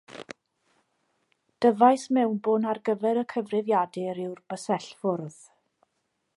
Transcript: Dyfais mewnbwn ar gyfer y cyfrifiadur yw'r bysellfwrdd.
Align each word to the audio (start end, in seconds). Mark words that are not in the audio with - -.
Dyfais 1.65 2.05
mewnbwn 2.17 2.67
ar 2.73 2.81
gyfer 2.89 3.21
y 3.23 3.27
cyfrifiadur 3.35 4.25
yw'r 4.25 4.43
bysellfwrdd. 4.55 5.41